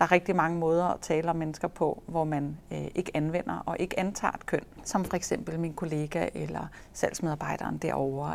[0.00, 3.62] der er rigtig mange måder at tale om mennesker på, hvor man øh, ikke anvender
[3.66, 8.34] og ikke antager et køn, som for eksempel min kollega eller salgsmedarbejderen derovre.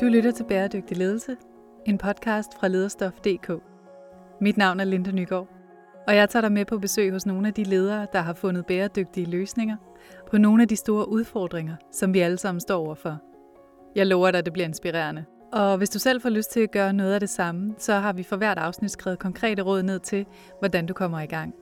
[0.00, 1.36] Du lytter til Bæredygtig Ledelse,
[1.86, 3.62] en podcast fra lederstof.dk.
[4.40, 5.48] Mit navn er Linda Nygaard,
[6.06, 8.66] og jeg tager dig med på besøg hos nogle af de ledere, der har fundet
[8.66, 9.76] bæredygtige løsninger
[10.30, 13.18] på nogle af de store udfordringer, som vi alle sammen står overfor.
[13.94, 15.24] Jeg lover dig, at det bliver inspirerende.
[15.52, 18.12] Og hvis du selv får lyst til at gøre noget af det samme, så har
[18.12, 20.26] vi for hvert afsnit skrevet konkrete råd ned til,
[20.58, 21.54] hvordan du kommer i gang.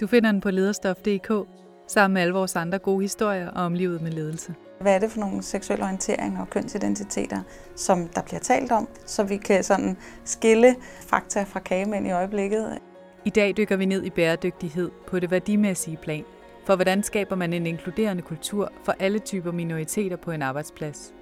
[0.00, 1.48] Du finder den på lederstof.dk,
[1.88, 4.54] sammen med alle vores andre gode historier om livet med ledelse.
[4.80, 7.42] Hvad er det for nogle seksuelle orienteringer og kønsidentiteter,
[7.76, 12.78] som der bliver talt om, så vi kan sådan skille fakta fra kagemænd i øjeblikket.
[13.24, 16.24] I dag dykker vi ned i bæredygtighed på det værdimæssige plan.
[16.66, 21.14] For hvordan skaber man en inkluderende kultur for alle typer minoriteter på en arbejdsplads?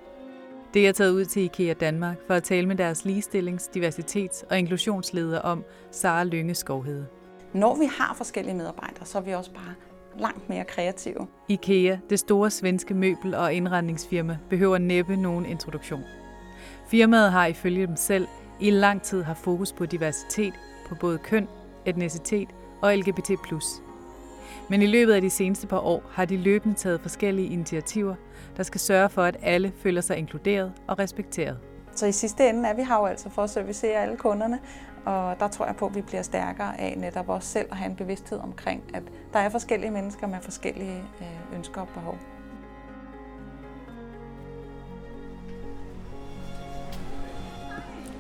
[0.74, 4.58] Det er taget ud til IKEA Danmark for at tale med deres ligestillings-, diversitets- og
[4.58, 7.06] inklusionsleder om Sara Lynge Skovhede.
[7.52, 9.74] Når vi har forskellige medarbejdere, så er vi også bare
[10.18, 11.26] langt mere kreative.
[11.48, 16.02] IKEA, det store svenske møbel- og indretningsfirma, behøver næppe nogen introduktion.
[16.88, 18.26] Firmaet har ifølge dem selv
[18.60, 20.54] i lang tid haft fokus på diversitet
[20.88, 21.48] på både køn,
[21.86, 22.48] etnicitet
[22.82, 23.30] og LGBT+.
[24.68, 28.14] Men i løbet af de seneste par år har de løbende taget forskellige initiativer,
[28.56, 31.58] der skal sørge for, at alle føler sig inkluderet og respekteret.
[31.94, 34.58] Så i sidste ende er vi her jo altså for at servicere alle kunderne,
[35.04, 37.90] og der tror jeg på, at vi bliver stærkere af netop også selv at have
[37.90, 42.18] en bevidsthed omkring, at der er forskellige mennesker med forskellige øh, ønsker og behov.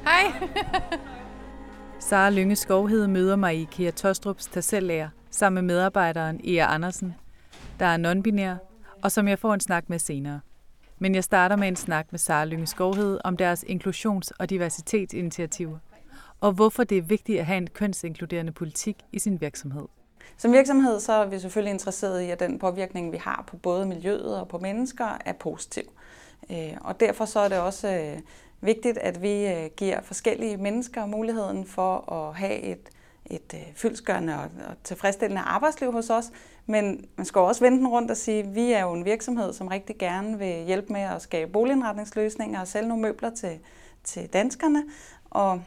[0.04, 0.48] Hej!
[1.98, 7.14] Sara Lynge Skovhed møder mig i IKEA Tostrups tassellærer sammen med medarbejderen Ea Andersen,
[7.78, 8.56] der er nonbinær,
[9.02, 10.40] og som jeg får en snak med senere.
[10.98, 15.78] Men jeg starter med en snak med Sara Lynge Skovhed om deres inklusions- og diversitetsinitiativer,
[16.40, 19.86] og hvorfor det er vigtigt at have en kønsinkluderende politik i sin virksomhed.
[20.36, 23.86] Som virksomhed så er vi selvfølgelig interesseret i, at den påvirkning, vi har på både
[23.86, 25.82] miljøet og på mennesker, er positiv.
[26.50, 28.18] Øh, og derfor så er det også øh,
[28.60, 32.88] vigtigt, at vi øh, giver forskellige mennesker muligheden for at have et,
[33.26, 34.48] et øh, fyldsgørende og
[34.84, 36.30] tilfredsstillende arbejdsliv hos os.
[36.66, 39.52] Men man skal også vende den rundt og sige, at vi er jo en virksomhed,
[39.52, 43.58] som rigtig gerne vil hjælpe med at skabe boligindretningsløsninger og sælge nogle møbler til,
[44.04, 44.84] til danskerne.
[45.30, 45.62] Og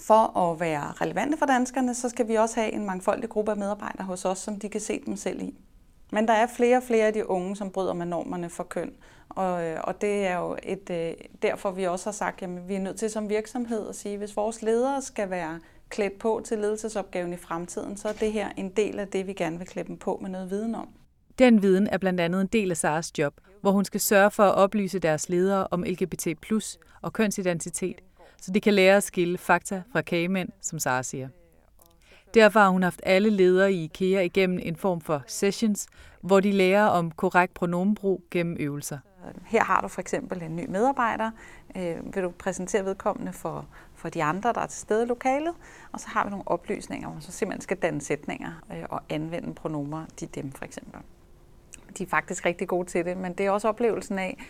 [0.00, 3.56] for at være relevante for danskerne, så skal vi også have en mangfoldig gruppe af
[3.56, 5.54] medarbejdere hos os, som de kan se dem selv i.
[6.12, 8.92] Men der er flere og flere af de unge, som bryder med normerne for køn.
[9.28, 11.12] Og, øh, og det er jo et, øh,
[11.42, 14.18] derfor, vi også har sagt, at vi er nødt til som virksomhed at sige, at
[14.18, 18.48] hvis vores ledere skal være klædt på til ledelsesopgaven i fremtiden, så er det her
[18.56, 20.88] en del af det, vi gerne vil klæde dem på med noget viden om.
[21.38, 24.42] Den viden er blandt andet en del af Saras job, hvor hun skal sørge for
[24.42, 26.26] at oplyse deres ledere om LGBT+,
[27.02, 28.00] og kønsidentitet,
[28.42, 31.28] så de kan lære at skille fakta fra kagemænd, som Sara siger.
[32.34, 35.86] Derfor har hun haft alle ledere i IKEA igennem en form for sessions,
[36.20, 38.98] hvor de lærer om korrekt pronomenbrug gennem øvelser.
[39.46, 41.30] Her har du for eksempel en ny medarbejder.
[41.76, 45.54] Øh, vil du præsentere vedkommende for, for de andre, der er til stede i lokalet?
[45.92, 49.02] Og så har vi nogle oplysninger, hvor man så simpelthen skal danne sætninger øh, og
[49.08, 51.00] anvende pronomer, de dem for eksempel.
[51.98, 54.44] De er faktisk rigtig gode til det, men det er også oplevelsen af,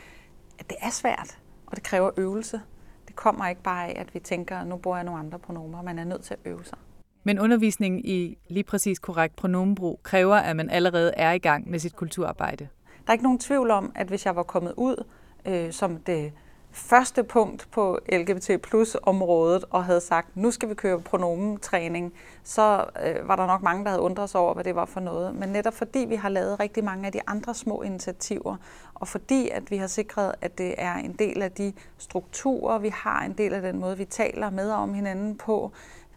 [0.58, 2.60] at det er svært, og det kræver øvelse.
[3.06, 5.82] Det kommer ikke bare af, at vi tænker, at nu bruger jeg nogle andre pronomer.
[5.82, 6.78] Man er nødt til at øve sig.
[7.24, 11.78] Men undervisningen i lige præcis korrekt pronomenbrug kræver, at man allerede er i gang med
[11.78, 12.68] sit kulturarbejde.
[13.06, 15.04] Der er ikke nogen tvivl om, at hvis jeg var kommet ud
[15.46, 16.32] øh, som det
[16.72, 22.12] første punkt på LGBT plus området og havde sagt, nu skal vi køre pronomentræning,
[22.44, 25.00] så øh, var der nok mange, der havde undret sig over, hvad det var for
[25.00, 25.34] noget.
[25.34, 28.56] Men netop fordi vi har lavet rigtig mange af de andre små initiativer,
[28.94, 32.88] og fordi at vi har sikret, at det er en del af de strukturer, vi
[32.88, 35.72] har, en del af den måde, vi taler med om hinanden på,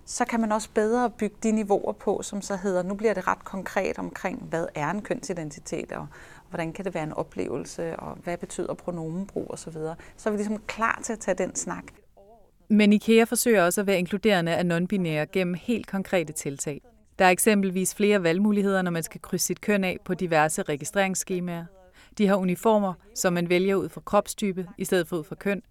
[0.06, 3.28] så kan man også bedre bygge de niveauer på, som så hedder, nu bliver det
[3.28, 6.08] ret konkret omkring, hvad er en kønsidentitet, og
[6.50, 9.72] hvordan kan det være en oplevelse, og hvad betyder pronomenbrug osv.
[9.74, 11.84] Så, så er vi ligesom klar til at tage den snak.
[12.70, 16.82] Men IKEA forsøger også at være inkluderende af non-binære gennem helt konkrete tiltag.
[17.20, 21.66] Der er eksempelvis flere valgmuligheder, når man skal krydse sit køn af på diverse registreringsskemaer.
[22.18, 25.62] De har uniformer, som man vælger ud fra kropstype i stedet for ud fra køn.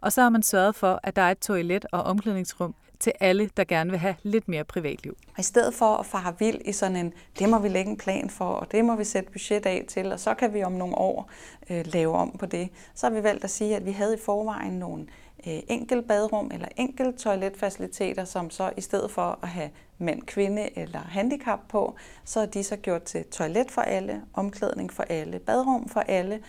[0.00, 3.50] Og så har man sørget for, at der er et toilet og omklædningsrum til alle,
[3.56, 5.16] der gerne vil have lidt mere privatliv.
[5.38, 8.30] I stedet for at fare vild i sådan en, det må vi lægge en plan
[8.30, 10.94] for, og det må vi sætte budget af til, og så kan vi om nogle
[10.94, 11.30] år
[11.70, 14.20] øh, lave om på det, så har vi valgt at sige, at vi havde i
[14.24, 15.06] forvejen nogle
[15.46, 20.78] øh, enkelt badrum eller enkelt toiletfaciliteter, som så i stedet for at have mand, kvinde
[20.78, 25.38] eller handicap på, så er de så gjort til toilet for alle, omklædning for alle,
[25.38, 26.40] badrum for alle,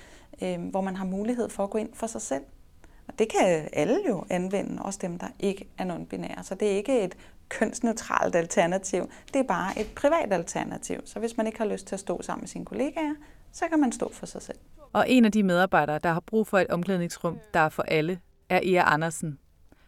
[0.42, 2.44] øh, hvor man har mulighed for at gå ind for sig selv.
[3.10, 6.44] Og det kan alle jo anvende, også dem, der ikke er non-binære.
[6.44, 7.18] Så det er ikke et
[7.50, 11.00] kønsneutralt alternativ, det er bare et privat alternativ.
[11.06, 13.14] Så hvis man ikke har lyst til at stå sammen med sine kollegaer,
[13.52, 14.58] så kan man stå for sig selv.
[14.94, 18.20] Og en af de medarbejdere, der har brug for et omklædningsrum, der er for alle,
[18.50, 19.40] er Ea Andersen,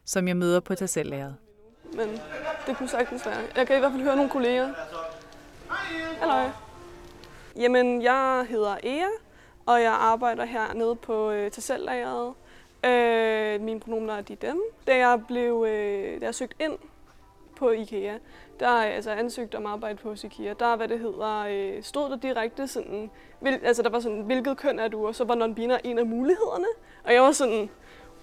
[0.06, 1.36] som jeg møder på Tassellæret.
[1.96, 2.08] Men
[2.68, 3.38] det kunne sagtens være.
[3.56, 4.74] Jeg kan i hvert fald høre nogle kolleger.
[6.20, 6.50] Hallo.
[7.56, 9.08] Jamen, jeg hedder Ea,
[9.66, 12.34] og jeg arbejder hernede på øh, Tassellæret.
[12.86, 14.62] Øh, mine pronomener er de dem.
[14.88, 16.78] Da jeg blev øh, da jeg søgte ind
[17.56, 18.18] på IKEA,
[18.60, 20.54] der er altså ansøgt om arbejde på IKEA.
[20.60, 23.12] Der, hvad det hedder, øh, stod der direkte sådan,
[23.42, 25.08] vil, altså der var sådan, hvilket køn er du?
[25.08, 26.68] Og så var non-binær en af mulighederne.
[27.04, 27.70] Og jeg var sådan,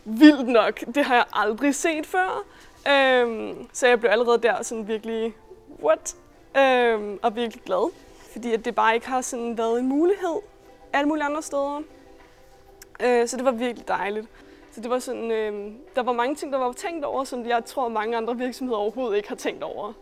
[0.04, 2.44] vildt nok, det har jeg aldrig set før.
[2.92, 5.34] Øhm, så jeg blev allerede der sådan virkelig,
[5.82, 6.16] what?
[6.58, 7.92] Øhm, og virkelig glad.
[8.32, 10.36] Fordi at det bare ikke har sådan været en mulighed
[10.92, 11.82] alle mulige andre steder.
[13.02, 14.26] Øh, så det var virkelig dejligt.
[14.72, 17.64] Så det var sådan, øh, der var mange ting, der var tænkt over, som jeg
[17.64, 19.92] tror, mange andre virksomheder overhovedet ikke har tænkt over.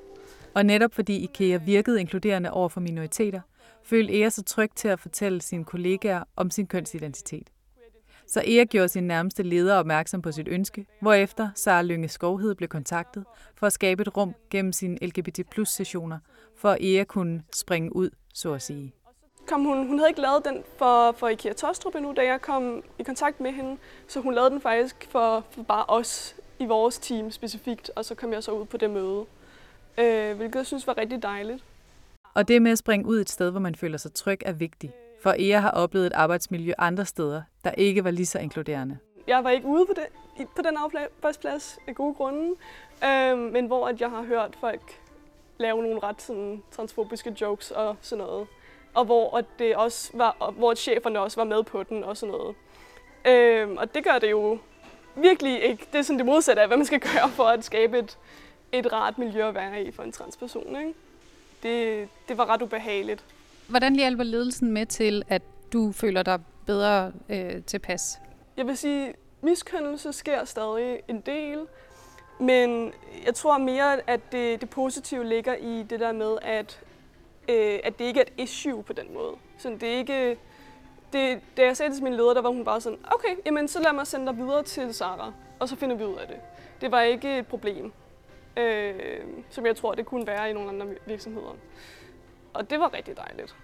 [0.54, 3.40] Og netop fordi IKEA virkede inkluderende over for minoriteter,
[3.82, 7.50] følte Ea sig tryg til at fortælle sine kollegaer om sin kønsidentitet.
[8.26, 12.68] Så Ea gjorde sin nærmeste leder opmærksom på sit ønske, hvorefter Sara Lynge Skovhed blev
[12.68, 13.24] kontaktet
[13.54, 16.18] for at skabe et rum gennem sine LGBT plus sessioner,
[16.56, 18.92] for at Ea kunne springe ud, så at sige.
[19.48, 22.82] Kom hun, hun havde ikke lavet den for, for IKEA Tostrup endnu, da jeg kom
[22.98, 23.76] i kontakt med hende,
[24.08, 28.14] så hun lavede den faktisk for, for bare os i vores team specifikt, og så
[28.14, 29.24] kom jeg så ud på det møde,
[29.98, 31.64] øh, hvilket jeg synes var rigtig dejligt.
[32.34, 34.92] Og det med at springe ud et sted, hvor man føler sig tryg, er vigtigt.
[35.22, 38.98] For Ea har oplevet et arbejdsmiljø andre steder, der ikke var lige så inkluderende.
[39.26, 42.54] Jeg var ikke ude på, det, på den arbejdsplads af gode grunde,
[43.04, 45.00] øh, men hvor at jeg har hørt folk
[45.58, 48.46] lave nogle ret sådan, transfobiske jokes og sådan noget.
[48.96, 52.16] Og hvor, at det også var, hvor at cheferne også var med på den og
[52.16, 52.54] sådan noget.
[53.24, 54.58] Øh, og det gør det jo
[55.14, 55.86] virkelig ikke.
[55.92, 58.18] Det er sådan det modsatte af, hvad man skal gøre for at skabe et,
[58.72, 60.76] et rart miljø at være i for en transperson.
[60.76, 60.94] Ikke?
[61.62, 63.24] Det, det var ret ubehageligt.
[63.68, 68.18] Hvordan hjælper ledelsen med til, at du føler dig bedre øh, tilpas?
[68.56, 71.66] Jeg vil sige, miskønnelse sker stadig en del,
[72.40, 72.92] men
[73.26, 76.80] jeg tror mere, at det, det positive ligger i det der med, at,
[77.48, 79.32] øh, at det ikke er et issue på den måde.
[79.58, 80.38] Så det er ikke...
[81.12, 83.68] Det, da jeg sagde det til min leder, der var hun bare sådan, okay, jamen
[83.68, 86.36] så lad mig sende dig videre til Sara, og så finder vi ud af det.
[86.80, 87.92] Det var ikke et problem,
[88.56, 88.94] øh,
[89.50, 91.56] som jeg tror, det kunne være i nogle andre virksomheder.
[92.54, 93.56] Og det var rigtig dejligt.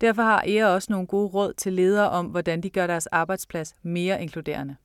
[0.00, 3.74] Derfor har Ea også nogle gode råd til ledere om, hvordan de gør deres arbejdsplads
[3.82, 4.76] mere inkluderende.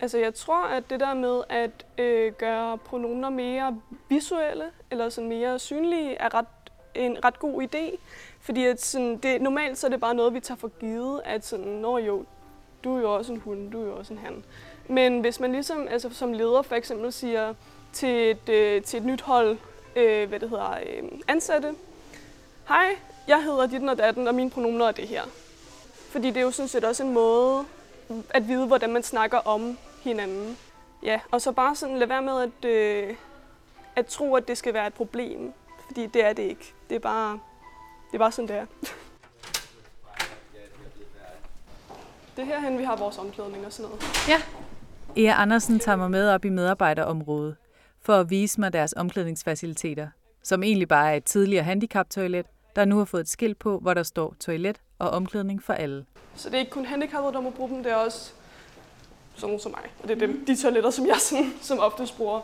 [0.00, 5.28] Altså jeg tror, at det der med at øh, gøre pronomer mere visuelle, eller sådan
[5.28, 6.46] mere synlige, er ret,
[6.94, 7.96] en ret god idé.
[8.40, 11.46] Fordi at sådan, det, normalt så er det bare noget, vi tager for givet, at
[11.46, 12.24] sådan, når jo,
[12.84, 14.44] du er jo også en hund, du er jo også en han.
[14.88, 17.54] Men hvis man ligesom altså som leder for eksempel siger
[17.92, 19.58] til et, øh, til et nyt hold,
[19.96, 21.74] øh, hvad det hedder, øh, ansatte,
[22.68, 22.96] hej,
[23.28, 25.22] jeg hedder dit og datten, og mine pronomener er det her.
[26.10, 27.64] Fordi det er jo sådan set også en måde
[28.30, 30.58] at vide, hvordan man snakker om hinanden.
[31.02, 33.14] Ja, og så bare sådan lade være med at, øh,
[33.96, 35.52] at tro, at det skal være et problem.
[35.86, 36.74] Fordi det er det ikke.
[36.88, 37.32] Det er bare,
[38.06, 38.66] det er bare sådan, det er.
[42.36, 44.28] det er herhen, vi har vores omklædning og sådan noget.
[44.28, 44.42] Ja.
[45.16, 47.56] Ea Andersen tager mig med op i medarbejderområdet
[48.02, 50.08] for at vise mig deres omklædningsfaciliteter,
[50.42, 53.94] som egentlig bare er et tidligere handicaptoilet, der nu har fået et skilt på, hvor
[53.94, 56.04] der står toilet og omklædning for alle.
[56.36, 58.32] Så det er ikke kun handicappede, der må bruge dem, det er også
[59.34, 59.90] sådan som mig.
[60.02, 62.40] Og det er dem, de toiletter, som jeg sådan, som oftest bruger.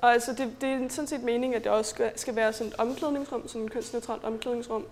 [0.00, 2.66] Og altså, det, det er sådan set meningen, at det også skal, skal være sådan
[2.66, 4.84] et omklædningsrum, sådan et kønsneutralt omklædningsrum.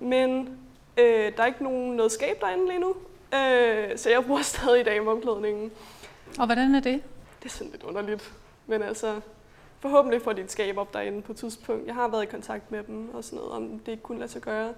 [0.00, 0.58] Men
[0.96, 2.94] øh, der er ikke nogen noget skab derinde lige nu,
[3.34, 5.70] øh, så jeg bruger stadig i dag omklædningen.
[6.38, 7.02] Og hvordan er det?
[7.42, 8.32] Det er sådan lidt underligt.
[8.66, 9.20] Men altså,
[9.80, 11.86] forhåbentlig får de et skab op derinde på et tidspunkt.
[11.86, 14.30] Jeg har været i kontakt med dem og sådan noget, om det ikke kunne lade
[14.30, 14.74] sig gøre.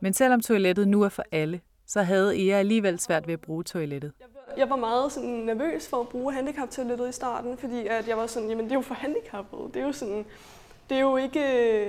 [0.00, 3.64] Men selvom toilettet nu er for alle, så havde Ea alligevel svært ved at bruge
[3.64, 4.12] toilettet.
[4.56, 8.26] Jeg var meget sådan nervøs for at bruge handicaptoilettet i starten, fordi at jeg var
[8.26, 9.62] sådan, jamen det er jo for handicappede.
[9.74, 10.24] Det er jo sådan,
[10.88, 11.40] det er jo ikke,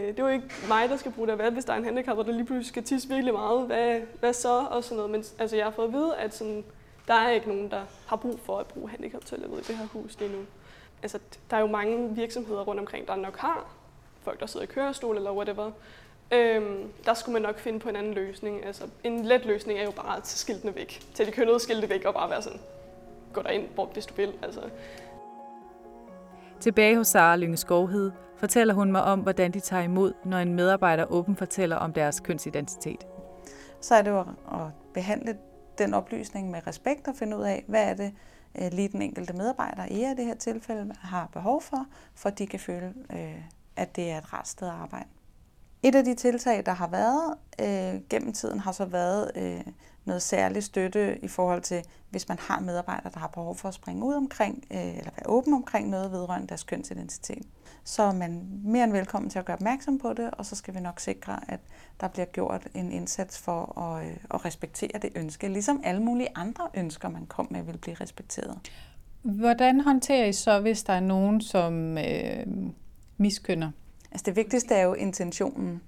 [0.08, 1.36] det er jo ikke mig, der skal bruge det.
[1.36, 3.66] Hvad hvis der er en handicap, der lige pludselig skal tisse virkelig meget?
[3.66, 4.66] Hvad, hvad så?
[4.72, 5.12] Og sådan noget.
[5.12, 6.64] Men altså, jeg har fået at vide, at sådan,
[7.08, 10.20] der er ikke nogen, der har brug for at bruge handicaptoilettet i det her hus
[10.20, 10.40] lige nu.
[11.02, 11.20] Altså,
[11.50, 13.66] der er jo mange virksomheder rundt omkring, der nok har
[14.22, 15.72] folk, der sidder i kørestol eller whatever.
[16.32, 18.66] Øhm, der skulle man nok finde på en anden løsning.
[18.66, 21.02] Altså, en let løsning er jo bare at tage skiltene væk.
[21.14, 22.60] Tage de kønnede skilte væk og bare være sådan,
[23.34, 24.34] gå derind, hvor, hvis du vil.
[24.42, 24.62] Altså.
[26.60, 30.54] Tilbage hos Sara Lynge Skovhed fortæller hun mig om, hvordan de tager imod, når en
[30.54, 33.08] medarbejder åben fortæller om deres kønsidentitet.
[33.82, 34.26] Så er det jo at
[34.94, 35.38] behandle
[35.78, 38.14] den oplysning med respekt og finde ud af, hvad er det,
[38.62, 42.48] øh, lige den enkelte medarbejder, i det her tilfælde, har behov for, for at de
[42.48, 43.42] kan føle, øh,
[43.76, 45.10] at det er et rart sted at arbejde.
[45.84, 49.74] Et af de tiltag, der har været øh, gennem tiden, har så været øh,
[50.06, 53.74] noget særlig støtte i forhold til, hvis man har medarbejdere, der har behov for at
[53.74, 57.44] springe ud omkring, øh, eller være åben omkring noget vedrørende deres kønsidentitet.
[57.84, 60.76] Så er man mere end velkommen til at gøre opmærksom på det, og så skal
[60.76, 61.60] vi nok sikre, at
[62.02, 66.30] der bliver gjort en indsats for at, øh, at respektere det ønske, ligesom alle mulige
[66.36, 68.60] andre ønsker, man kom med, vil blive respekteret.
[69.22, 72.46] Hvordan håndterer I så, hvis der er nogen, som øh,
[73.18, 73.72] miskønner?
[74.12, 75.82] Altså det vigtigste er jo intentionen.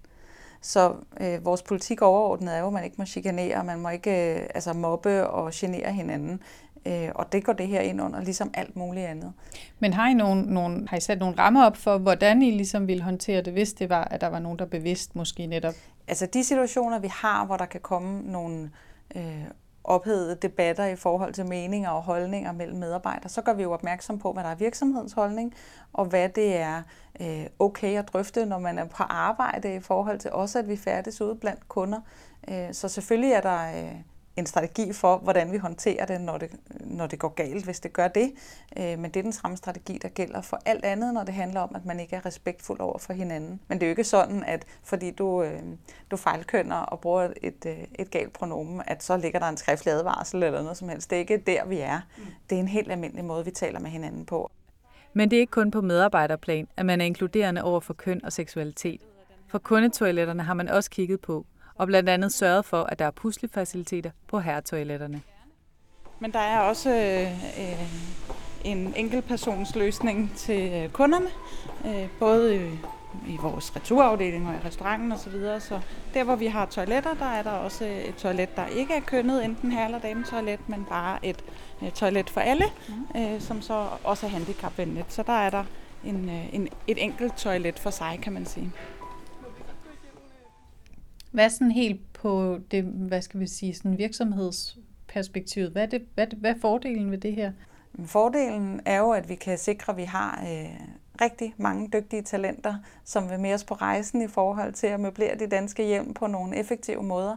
[0.61, 4.35] Så øh, vores politik overordnet er jo, at man ikke må chikanere, man må ikke
[4.35, 6.41] øh, altså mobbe og genere hinanden.
[6.85, 9.33] Øh, og det går det her ind under, ligesom alt muligt andet.
[9.79, 12.87] Men har I, nogen, nogen, har I sat nogle rammer op for, hvordan I ligesom
[12.87, 15.73] ville håndtere det, hvis det var, at der var nogen, der bevidst måske netop?
[16.07, 18.71] Altså de situationer, vi har, hvor der kan komme nogle
[19.15, 19.43] øh,
[19.89, 24.19] ophedede debatter i forhold til meninger og holdninger mellem medarbejdere, så gør vi jo opmærksom
[24.19, 25.53] på, hvad der er virksomhedens holdning,
[25.93, 26.81] og hvad det er
[27.21, 30.77] øh, okay at drøfte, når man er på arbejde i forhold til også, at vi
[30.77, 31.99] færdes ude blandt kunder.
[32.49, 33.95] Øh, så selvfølgelig er der øh,
[34.39, 37.93] en strategi for, hvordan vi håndterer det, når det, når det går galt, hvis det
[37.93, 38.31] gør det.
[38.77, 41.59] Øh, men det er den samme strategi, der gælder for alt andet, når det handler
[41.59, 43.59] om, at man ikke er respektfuld over for hinanden.
[43.67, 45.61] Men det er jo ikke sådan, at fordi du, øh,
[46.11, 49.93] du fejlkønner og bruger et, øh, et galt pronomen, at så ligger der en skriftlig
[49.93, 51.09] advarsel eller noget som helst.
[51.09, 51.99] Det er ikke der, vi er.
[52.49, 54.51] Det er en helt almindelig måde, vi taler med hinanden på.
[55.13, 58.33] Men det er ikke kun på medarbejderplan, at man er inkluderende over for køn og
[58.33, 59.01] seksualitet.
[59.47, 61.45] For kundetoiletterne har man også kigget på,
[61.79, 65.21] og blandt andet sørget for, at der er puslefaciliteter på herretoiletterne.
[66.19, 67.81] Men der er også øh,
[68.63, 71.27] en enkeltpersons løsning til øh, kunderne,
[71.85, 72.71] øh, både
[73.27, 75.23] i vores returafdeling og i restauranten osv.
[75.23, 75.59] Så, videre.
[75.59, 75.79] så
[76.13, 79.45] der, hvor vi har toiletter, der er der også et toilet, der ikke er kønnet,
[79.45, 81.43] enten herre- eller dametoilet, men bare et
[81.83, 83.21] øh, toilet for alle, mm.
[83.21, 85.13] øh, som så også er handicapvenligt.
[85.13, 85.63] Så der er der
[86.05, 88.71] en, øh, en, et enkelt toilet for sig, kan man sige.
[91.31, 95.71] Hvad sådan helt på det, hvad skal vi sige, sådan virksomhedsperspektivet?
[95.71, 97.51] Hvad er, det, hvad, hvad er fordelen ved det her?
[98.05, 100.79] Fordelen er jo, at vi kan sikre, at vi har øh,
[101.21, 105.39] rigtig mange dygtige talenter, som vil med os på rejsen i forhold til at møblere
[105.39, 107.35] de danske hjem på nogle effektive måder.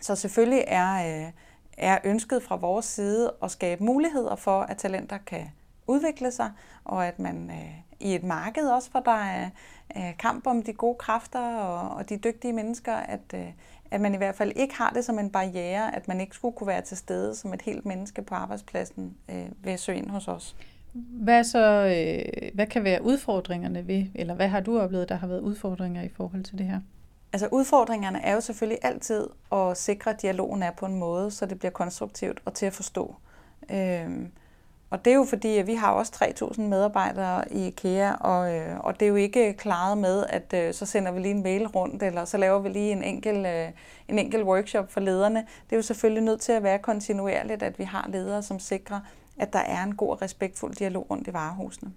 [0.00, 1.32] Så selvfølgelig er, øh,
[1.78, 5.50] er ønsket fra vores side at skabe muligheder for, at talenter kan
[5.86, 6.50] udvikle sig,
[6.84, 9.50] og at man øh, i et marked også, hvor der er
[9.96, 13.46] øh, kamp om de gode kræfter og, og de dygtige mennesker, at, øh,
[13.90, 16.56] at man i hvert fald ikke har det som en barriere, at man ikke skulle
[16.56, 20.10] kunne være til stede som et helt menneske på arbejdspladsen øh, ved at søge ind
[20.10, 20.56] hos os.
[20.94, 25.26] Hvad så, øh, hvad kan være udfordringerne ved, eller hvad har du oplevet, der har
[25.26, 26.80] været udfordringer i forhold til det her?
[27.32, 31.46] Altså udfordringerne er jo selvfølgelig altid at sikre, at dialogen er på en måde, så
[31.46, 33.16] det bliver konstruktivt og til at forstå.
[33.70, 34.30] Øhm,
[34.92, 36.12] og det er jo fordi, at vi har også
[36.54, 40.74] 3.000 medarbejdere i IKEA, og, øh, og det er jo ikke klaret med, at øh,
[40.74, 43.68] så sender vi lige en mail rundt, eller så laver vi lige en enkel, øh,
[44.08, 45.38] en enkel workshop for lederne.
[45.38, 49.00] Det er jo selvfølgelig nødt til at være kontinuerligt, at vi har ledere, som sikrer,
[49.38, 51.92] at der er en god og respektfuld dialog rundt i varehusene.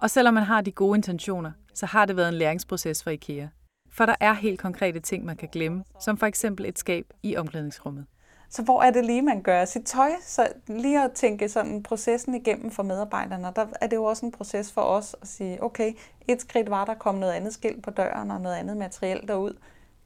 [0.00, 3.48] Og selvom man har de gode intentioner, så har det været en læringsproces for IKEA.
[3.92, 7.36] For der er helt konkrete ting, man kan glemme, som for eksempel et skab i
[7.36, 8.06] omklædningsrummet.
[8.54, 10.10] Så hvor er det lige, man gør sit tøj?
[10.22, 14.32] Så lige at tænke sådan processen igennem for medarbejderne, der er det jo også en
[14.32, 15.92] proces for os at sige, okay,
[16.28, 19.56] et skridt var, der kom noget andet skilt på døren og noget andet materiel derud,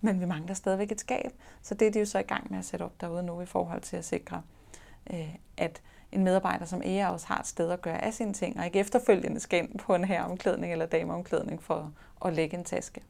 [0.00, 1.33] men vi mangler stadigvæk et skab.
[1.62, 3.47] Så det er de jo så i gang med at sætte op derude nu i
[3.47, 4.43] forhold til at sikre,
[5.12, 8.59] øh, at en medarbejder som ære også har et sted at gøre af sine ting,
[8.59, 11.93] og ikke efterfølgende skal ind på en herreomklædning eller dameomklædning for
[12.25, 13.00] at lægge en taske.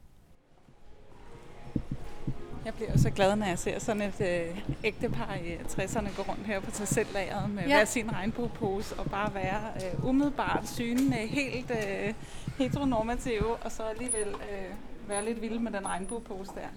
[2.69, 6.45] Jeg bliver så glad, når jeg ser sådan et øh, ægtepar i 60'erne gå rundt
[6.45, 7.67] her på tasellageret med ja.
[7.67, 12.13] hver sin regnbuepose og bare være øh, umiddelbart synende, helt øh,
[12.57, 16.67] heteronormative, og så alligevel øh, være lidt vild med den regnbuepose der.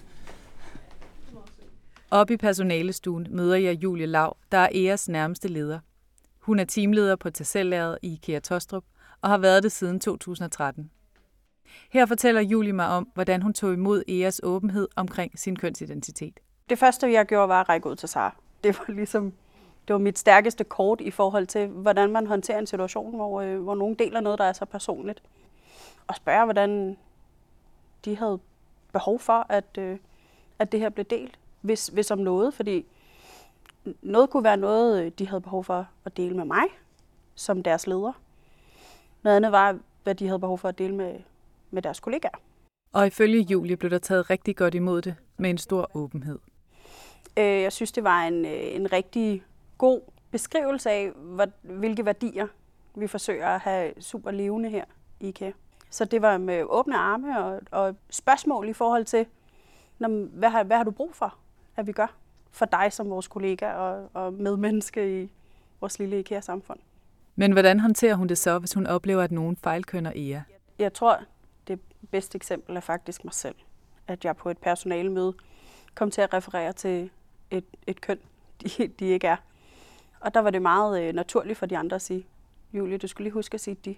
[2.11, 5.79] Op i personalestuen møder jeg Julie Lav, der er Eas nærmeste leder.
[6.39, 8.85] Hun er teamleder på tassellæret i IKEA Tostrup
[9.21, 10.91] og har været det siden 2013.
[11.91, 16.41] Her fortæller Julie mig om, hvordan hun tog imod Eas åbenhed omkring sin kønsidentitet.
[16.71, 18.35] Det første, jeg gjorde, var at række ud til Sara.
[18.65, 19.33] Det var ligesom
[19.89, 23.63] det var mit stærkeste kort i forhold til, hvordan man håndterer en situation, hvor, øh,
[23.63, 25.23] hvor nogen deler noget, der er så personligt.
[26.07, 26.97] Og spørge, hvordan
[28.05, 28.39] de havde
[28.93, 29.99] behov for, at, øh,
[30.59, 32.55] at det her blev delt, hvis, hvis om noget.
[32.55, 32.87] Fordi
[34.03, 36.65] noget kunne være noget, øh, de havde behov for at dele med mig,
[37.35, 38.13] som deres leder.
[39.23, 41.21] Noget andet var, hvad de havde behov for at dele med,
[41.73, 42.39] med deres kollegaer.
[42.93, 46.39] Og ifølge Julie blev der taget rigtig godt imod det med en stor åbenhed.
[47.37, 49.43] Øh, jeg synes, det var en, øh, en rigtig
[49.79, 50.01] god
[50.31, 51.11] beskrivelse af,
[51.63, 52.47] hvilke værdier
[52.95, 54.85] vi forsøger at have super levende her
[55.21, 55.53] i IKEA.
[55.91, 59.27] Så det var med åbne arme og, og spørgsmål i forhold til,
[59.99, 61.39] hvad har, hvad har du brug for,
[61.77, 62.15] at vi gør
[62.51, 65.31] for dig som vores kollega og, og medmenneske i
[65.81, 66.79] vores lille IKEA-samfund.
[67.37, 70.41] Men hvordan håndterer hun det så, hvis hun oplever, at nogen fejlkønner Ea?
[70.79, 71.21] Jeg tror,
[72.11, 73.55] bedste eksempel er faktisk mig selv.
[74.07, 75.35] At jeg på et personalemøde
[75.95, 77.11] kom til at referere til
[77.51, 78.19] et, et køn,
[78.61, 79.37] de, de ikke er.
[80.21, 82.27] Og der var det meget øh, naturligt for de andre at sige,
[82.73, 83.97] Julie, du skulle lige huske at sige de.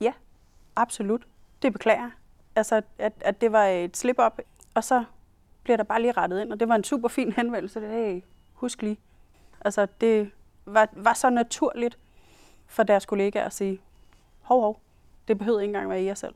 [0.00, 0.12] Ja,
[0.76, 1.26] absolut.
[1.62, 2.10] Det beklager
[2.56, 4.38] Altså, at, at det var et slip-up,
[4.74, 5.04] og så
[5.62, 7.80] bliver der bare lige rettet ind, og det var en super fin henvendelse.
[7.80, 8.98] Det, hey, husk lige.
[9.60, 10.30] Altså, det
[10.64, 11.98] var, var så naturligt
[12.66, 13.80] for deres kollegaer at sige,
[14.40, 14.80] hov, hov,
[15.28, 16.34] det behøver ikke engang være jer selv.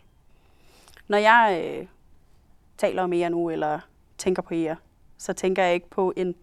[1.08, 1.86] Når jeg øh,
[2.78, 3.80] taler om jer nu, eller
[4.18, 4.76] tænker på jer,
[5.18, 6.34] så tænker jeg ikke på en,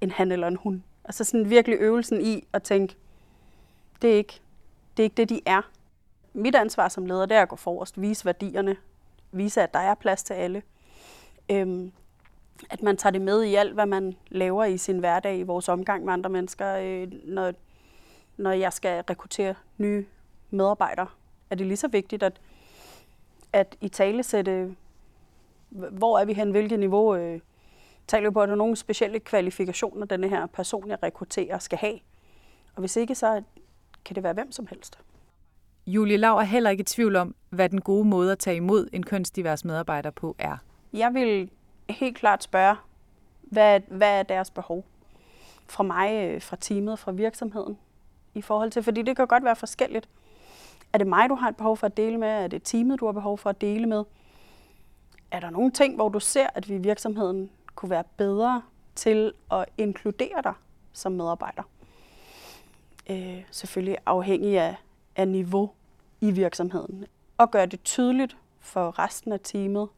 [0.00, 0.84] en han eller en hun.
[1.04, 2.96] Altså sådan virkelig øvelsen i at tænke,
[4.02, 4.40] det er ikke
[4.96, 5.62] det, er ikke det de er.
[6.32, 8.76] Mit ansvar som leder, det er at gå forrest, vise værdierne,
[9.32, 10.62] vise, at der er plads til alle.
[11.50, 11.92] Øhm,
[12.70, 15.68] at man tager det med i alt, hvad man laver i sin hverdag, i vores
[15.68, 16.76] omgang med andre mennesker.
[16.76, 17.52] Øh, når,
[18.36, 20.06] når jeg skal rekruttere nye
[20.50, 21.06] medarbejdere,
[21.50, 22.40] er det lige så vigtigt, at,
[23.52, 24.76] at i tale sætte,
[25.70, 27.40] hvor er vi hen, hvilket niveau, øh,
[28.06, 31.98] taler på, at der er nogle specielle kvalifikationer, denne her person, jeg rekrutterer, skal have.
[32.74, 33.42] Og hvis ikke, så
[34.04, 34.98] kan det være hvem som helst.
[35.86, 38.88] Julie Lav er heller ikke i tvivl om, hvad den gode måde at tage imod
[38.92, 40.56] en kønsdivers medarbejder på er.
[40.92, 41.50] Jeg vil
[41.90, 42.76] helt klart spørge,
[43.42, 44.84] hvad, hvad er deres behov?
[45.66, 47.78] Fra mig, øh, fra teamet, fra virksomheden
[48.34, 50.08] i forhold til, fordi det kan godt være forskelligt.
[50.92, 52.28] Er det mig, du har et behov for at dele med?
[52.28, 54.04] Er det teamet, du har behov for at dele med?
[55.30, 58.62] Er der nogle ting, hvor du ser, at vi i virksomheden kunne være bedre
[58.94, 60.54] til at inkludere dig
[60.92, 61.62] som medarbejder?
[63.10, 64.76] Øh, selvfølgelig afhængig af,
[65.16, 65.70] af niveau
[66.20, 67.06] i virksomheden.
[67.38, 69.88] Og gøre det tydeligt for resten af teamet,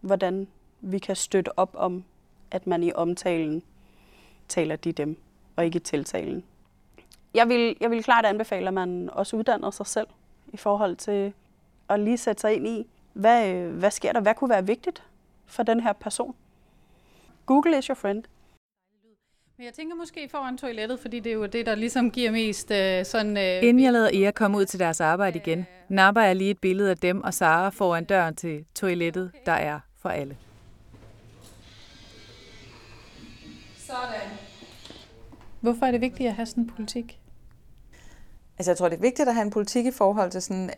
[0.00, 0.48] hvordan
[0.80, 2.04] vi kan støtte op om,
[2.50, 3.62] at man i omtalen
[4.48, 5.16] taler de dem,
[5.56, 6.44] og ikke tiltalen.
[7.34, 10.06] Jeg vil, jeg vil klart anbefale, at man også uddanner sig selv
[10.52, 11.32] i forhold til
[11.88, 14.20] at lige sætte sig ind i, hvad, hvad sker der?
[14.20, 15.02] Hvad kunne være vigtigt
[15.46, 16.34] for den her person?
[17.46, 18.24] Google is your friend.
[19.56, 22.70] Men jeg tænker måske foran toilettet, fordi det er jo det, der ligesom giver mest
[22.70, 23.36] øh, sådan...
[23.36, 26.58] Øh, Inden jeg lader Ea komme ud til deres arbejde igen, napper jeg lige et
[26.58, 30.36] billede af dem og Sara foran døren til toilettet, der er for alle.
[33.76, 34.47] Sådan.
[35.68, 37.20] Hvorfor er det vigtigt at have sådan en politik?
[38.58, 40.70] Altså jeg tror, det er vigtigt at have en politik i forhold til sådan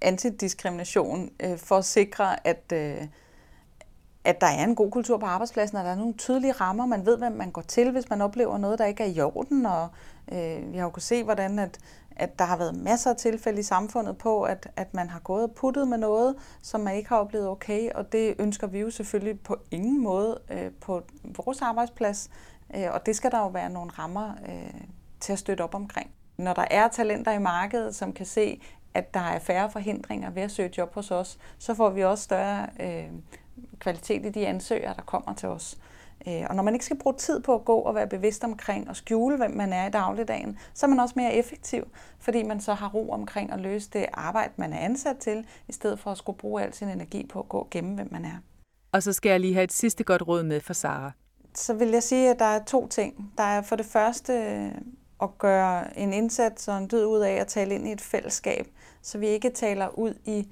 [0.00, 3.08] antidiskrimination, øh, for at sikre, at, øh,
[4.24, 7.06] at der er en god kultur på arbejdspladsen, og der er nogle tydelige rammer, man
[7.06, 9.88] ved, hvem man går til, hvis man oplever noget, der ikke er i orden, og
[10.32, 11.78] øh, vi har jo kunnet se, hvordan at,
[12.16, 15.42] at der har været masser af tilfælde i samfundet på, at, at man har gået
[15.42, 18.90] og puttet med noget, som man ikke har oplevet okay, og det ønsker vi jo
[18.90, 22.30] selvfølgelig på ingen måde øh, på vores arbejdsplads,
[22.74, 24.80] Øh, og det skal der jo være nogle rammer øh,
[25.20, 26.10] til at støtte op omkring.
[26.36, 28.60] Når der er talenter i markedet, som kan se,
[28.94, 32.24] at der er færre forhindringer ved at søge job hos os, så får vi også
[32.24, 33.08] større øh,
[33.78, 35.78] kvalitet i de ansøgere, der kommer til os.
[36.28, 38.88] Øh, og når man ikke skal bruge tid på at gå og være bevidst omkring
[38.88, 41.84] og skjule, hvem man er i dagligdagen, så er man også mere effektiv,
[42.18, 45.72] fordi man så har ro omkring at løse det arbejde, man er ansat til, i
[45.72, 48.24] stedet for at skulle bruge al sin energi på at gå og gemme, hvem man
[48.24, 48.36] er.
[48.92, 51.12] Og så skal jeg lige have et sidste godt råd med for Sara.
[51.56, 53.32] Så vil jeg sige, at der er to ting.
[53.38, 54.70] Der er for det første øh,
[55.22, 58.66] at gøre en indsats og en død ud af at tale ind i et fællesskab,
[59.02, 60.48] så vi ikke taler ud i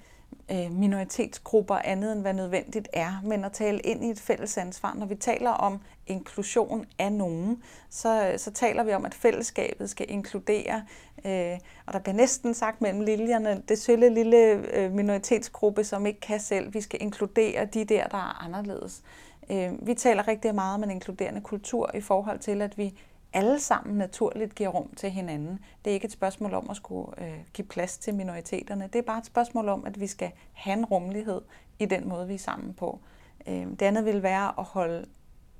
[0.50, 4.94] øh, minoritetsgrupper andet end hvad nødvendigt er, men at tale ind i et fælles ansvar.
[4.94, 9.90] Når vi taler om inklusion af nogen, så, øh, så taler vi om, at fællesskabet
[9.90, 10.84] skal inkludere,
[11.26, 14.36] øh, og der bliver næsten sagt mellem liljerne, det sølle lille
[14.76, 16.74] øh, minoritetsgruppe, som ikke kan selv.
[16.74, 19.02] Vi skal inkludere de der, der er anderledes.
[19.50, 22.98] Øh, vi taler rigtig meget om en inkluderende kultur i forhold til, at vi
[23.32, 25.58] alle sammen naturligt giver rum til hinanden.
[25.84, 28.88] Det er ikke et spørgsmål om at skulle øh, give plads til minoriteterne.
[28.92, 31.40] Det er bare et spørgsmål om, at vi skal have en rummelighed
[31.78, 33.00] i den måde, vi er sammen på.
[33.46, 35.06] Øh, det andet vil være at holde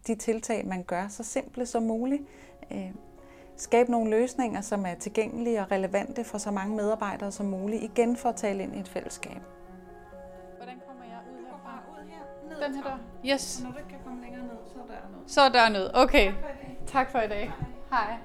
[0.07, 2.23] de tiltag, man gør, så simple som muligt.
[2.71, 2.91] Øh,
[3.57, 8.17] skabe nogle løsninger, som er tilgængelige og relevante for så mange medarbejdere som muligt, igen
[8.17, 9.54] for at tale ind i et fællesskab.
[12.67, 12.99] Den her der?
[13.33, 13.63] Yes.
[13.63, 15.31] Når du ikke kan komme længere ned, så er der noget.
[15.31, 15.91] Så er der noget.
[15.95, 16.33] Okay.
[16.87, 17.53] Tak for i dag.
[17.91, 18.17] Hej.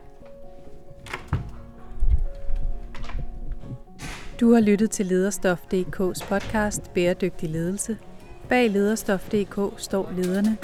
[4.39, 7.97] Du har lyttet til Lederstof.dk's podcast Bæredygtig Ledelse.
[8.49, 10.58] Bag Lederstof.dk står lederne,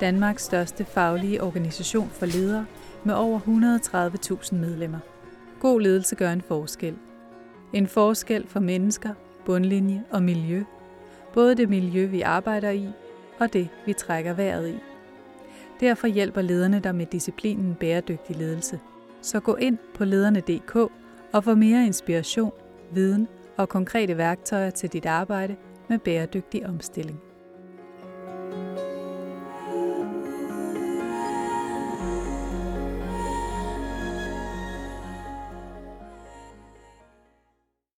[0.00, 2.66] Danmarks største faglige organisation for ledere,
[3.04, 4.98] med over 130.000 medlemmer.
[5.60, 6.96] God ledelse gør en forskel.
[7.72, 9.14] En forskel for mennesker,
[9.46, 10.64] bundlinje og miljø.
[11.32, 12.88] Både det miljø, vi arbejder i,
[13.40, 14.78] og det, vi trækker vejret i.
[15.80, 18.80] Derfor hjælper lederne dig med disciplinen bæredygtig ledelse.
[19.22, 20.76] Så gå ind på lederne.dk
[21.32, 22.52] og få mere inspiration,
[22.92, 25.56] viden og konkrete værktøjer til dit arbejde
[25.88, 27.29] med bæredygtig omstilling.